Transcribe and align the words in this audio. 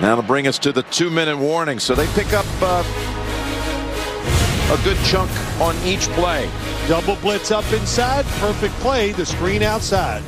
That'll 0.00 0.22
bring 0.22 0.46
us 0.46 0.58
to 0.60 0.72
the 0.72 0.82
two-minute 0.84 1.36
warning. 1.36 1.78
So 1.78 1.94
they 1.94 2.06
pick 2.08 2.32
up 2.32 2.46
uh, 2.60 2.82
a 4.72 4.84
good 4.84 4.98
chunk 5.04 5.30
on 5.60 5.76
each 5.84 6.08
play. 6.10 6.48
Double 6.88 7.16
blitz 7.16 7.50
up 7.50 7.70
inside. 7.72 8.24
Perfect 8.40 8.74
play. 8.76 9.12
The 9.12 9.26
screen 9.26 9.62
outside. 9.62 10.22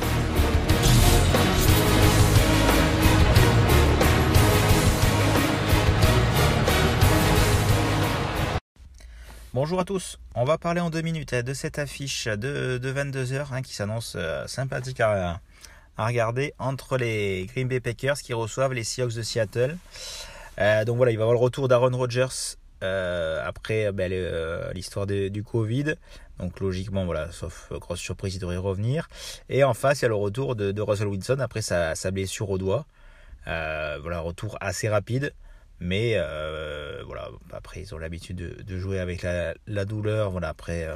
Bonjour 9.55 9.79
à 9.79 9.85
tous, 9.85 10.19
on 10.35 10.43
va 10.43 10.57
parler 10.57 10.81
en 10.81 10.89
deux 10.89 11.01
minutes 11.01 11.33
de 11.33 11.53
cette 11.53 11.79
affiche 11.79 12.27
de, 12.27 12.77
22h 12.83 13.53
hein, 13.53 13.61
qui 13.61 13.73
s'annonce 13.73 14.15
euh, 14.17 14.45
sympathique 14.47 14.99
à, 14.99 15.39
regarder 16.03 16.53
entre 16.59 16.97
les 16.97 17.45
Green 17.45 17.67
Bay 17.67 17.79
Packers 17.79 18.17
qui 18.17 18.33
reçoivent 18.33 18.73
les 18.73 18.83
Seahawks 18.83 19.13
de 19.13 19.21
Seattle. 19.21 19.77
Euh, 20.59 20.85
donc 20.85 20.97
voilà, 20.97 21.11
il 21.11 21.17
va 21.17 21.21
y 21.21 21.23
avoir 21.23 21.33
le 21.33 21.41
retour 21.41 21.67
d'Aaron 21.67 21.95
Rodgers 21.95 22.55
euh, 22.83 23.41
après 23.45 23.91
ben, 23.91 24.11
l'histoire 24.73 25.07
du 25.07 25.43
Covid. 25.43 25.95
Donc 26.39 26.59
logiquement, 26.59 27.05
voilà, 27.05 27.31
sauf 27.31 27.71
grosse 27.71 27.99
surprise, 27.99 28.35
il 28.35 28.39
devrait 28.39 28.57
revenir. 28.57 29.07
Et 29.47 29.63
en 29.63 29.73
face, 29.73 30.01
il 30.01 30.03
y 30.03 30.05
a 30.05 30.09
le 30.09 30.15
retour 30.15 30.55
de, 30.55 30.81
Russell 30.81 31.07
Wilson 31.07 31.37
après 31.39 31.61
sa, 31.61 31.93
blessure 32.11 32.49
au 32.49 32.57
doigt. 32.57 32.85
voilà, 33.45 34.19
retour 34.19 34.57
assez 34.59 34.89
rapide. 34.89 35.33
Mais 35.79 36.13
euh, 36.15 37.03
voilà, 37.05 37.29
après 37.51 37.81
ils 37.81 37.93
ont 37.93 37.97
l'habitude 37.97 38.37
de, 38.37 38.79
jouer 38.79 38.99
avec 38.99 39.23
la, 39.23 39.85
douleur. 39.85 40.31
Voilà, 40.31 40.49
après 40.49 40.85
euh, 40.85 40.95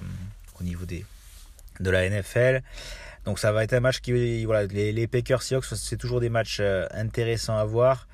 au 0.59 0.63
niveau 0.63 0.85
des 0.85 1.05
de 1.79 1.89
la 1.89 2.09
NFL. 2.09 2.61
Donc 3.29 3.37
ça 3.37 3.51
va 3.51 3.63
être 3.63 3.73
un 3.73 3.79
match 3.79 3.99
qui 3.99 4.43
voilà 4.45 4.65
les, 4.65 5.05
Packers 5.05 5.43
Seahawks 5.43 5.65
c'est 5.75 5.97
toujours 5.97 6.19
des 6.19 6.29
matchs 6.29 6.57
euh, 6.61 6.87
intéressants 6.89 7.59
à 7.59 7.63
voir. 7.63 8.07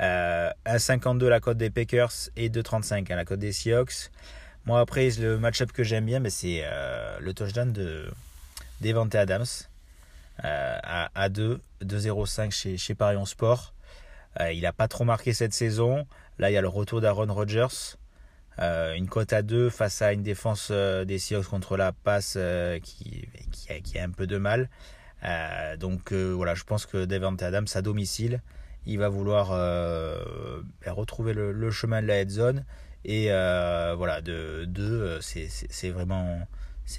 1,52 0.00 1.28
la 1.28 1.38
cote 1.38 1.56
des 1.56 1.70
Packers 1.70 2.10
et 2.36 2.50
2,35 2.50 3.12
à 3.12 3.14
la 3.14 3.24
cote 3.24 3.38
des 3.38 3.52
Seahawks. 3.52 4.10
Moi 4.64 4.80
après 4.80 5.08
le 5.20 5.38
match-up 5.38 5.70
que 5.70 5.84
j'aime 5.84 6.04
bien, 6.06 6.18
mais 6.18 6.30
c'est 6.30 6.64
le 7.20 7.32
touchdown 7.32 7.72
de 7.72 8.10
Devante 8.80 9.14
Adams 9.14 9.46
à, 10.42 11.10
à 11.14 11.28
2, 11.28 11.60
2,05 11.84 12.50
chez, 12.50 12.76
chez 12.76 12.96
Parion 12.96 13.24
Sport. 13.24 13.72
Euh, 14.40 14.52
il 14.52 14.62
n'a 14.62 14.72
pas 14.72 14.88
trop 14.88 15.04
marqué 15.04 15.32
cette 15.32 15.54
saison. 15.54 16.08
Là, 16.40 16.50
il 16.50 16.54
y 16.54 16.56
a 16.56 16.60
le 16.60 16.68
retour 16.68 17.00
d'Aaron 17.00 17.32
Rodgers. 17.32 17.94
Euh, 18.58 18.94
une 18.94 19.08
cote 19.08 19.32
à 19.32 19.42
2 19.42 19.70
face 19.70 20.00
à 20.02 20.12
une 20.12 20.22
défense 20.22 20.68
euh, 20.70 21.04
des 21.04 21.18
Seahawks 21.18 21.46
contre 21.46 21.76
la 21.76 21.92
passe 21.92 22.38
qui, 22.82 23.28
qui, 23.82 23.98
a, 23.98 24.02
un 24.02 24.10
peu 24.10 24.26
de 24.26 24.38
mal. 24.38 24.68
donc 25.78 26.12
voilà, 26.12 26.54
je 26.54 26.64
pense 26.64 26.86
que 26.86 27.04
Devante 27.04 27.42
Adams 27.42 27.66
à 27.74 27.82
domicile, 27.82 28.42
il 28.86 28.98
va 28.98 29.08
vouloir 29.08 29.50
ben, 29.50 30.92
retrouver 30.92 31.34
le, 31.34 31.70
chemin 31.70 32.02
de 32.02 32.06
la 32.06 32.18
head 32.20 32.30
zone. 32.30 32.64
Et 33.04 33.28
voilà, 33.28 34.20
de 34.20 34.64
2, 34.66 35.20
c'est 35.20 35.90
vraiment, 35.90 36.46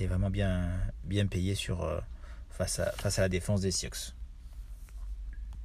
vraiment 0.02 0.30
bien, 0.30 0.70
bien 1.04 1.28
payé 1.28 1.56
sur, 1.56 1.90
face, 2.50 2.80
à, 2.80 2.92
face 2.92 3.20
à 3.20 3.24
la 3.24 3.30
défense 3.30 3.62
des 3.62 3.72
Seahawks. 3.72 4.14